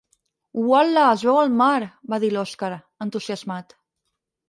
Ual·la, 0.71 1.03
es 1.17 1.27
veu 1.27 1.37
el 1.43 1.53
mar! 1.61 1.77
—va 1.85 2.21
dir 2.25 2.35
l'Oskar, 2.35 2.75
entusiasmat. 3.09 3.81